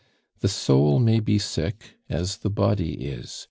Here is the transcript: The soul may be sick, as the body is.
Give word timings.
The 0.39 0.47
soul 0.47 0.97
may 0.97 1.19
be 1.19 1.37
sick, 1.37 1.95
as 2.09 2.37
the 2.37 2.49
body 2.49 3.05
is. 3.05 3.39